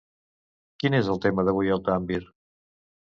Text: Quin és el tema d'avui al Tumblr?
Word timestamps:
Quin 0.83 0.97
és 0.99 1.11
el 1.15 1.21
tema 1.27 1.45
d'avui 1.49 1.73
al 1.77 1.85
Tumblr? 1.91 2.21